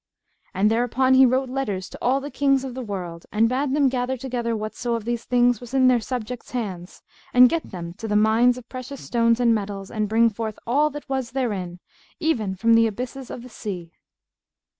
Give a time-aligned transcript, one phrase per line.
[0.55, 3.87] And thereupon he wrote letters to all the Kings of the world and bade them
[3.87, 7.03] gather together whatso of these things was in their subjects' hands,
[7.35, 10.89] and get them to the mines of precious stones and metals, and bring forth all
[10.89, 11.79] that was therein,
[12.19, 13.91] even from the abysses of the seas.